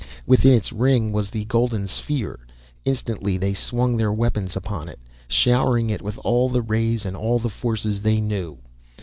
[0.25, 2.39] Within its ring was the golden sphere.
[2.85, 7.37] Instantly, they swung their weapons upon it, showering it with all the rays and all
[7.37, 8.57] the forces they knew.